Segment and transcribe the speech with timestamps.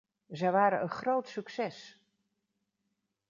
[0.29, 1.99] Zij waren een groot succes!